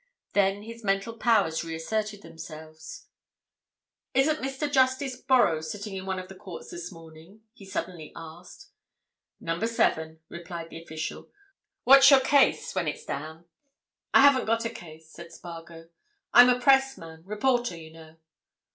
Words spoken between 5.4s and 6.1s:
sitting in